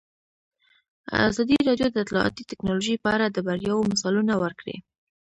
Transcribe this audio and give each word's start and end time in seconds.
ازادي 1.27 1.57
راډیو 1.69 1.87
د 1.91 1.97
اطلاعاتی 2.03 2.43
تکنالوژي 2.51 2.95
په 3.03 3.09
اړه 3.15 3.25
د 3.29 3.37
بریاوو 3.47 3.89
مثالونه 3.91 4.33
ورکړي. 4.43 4.75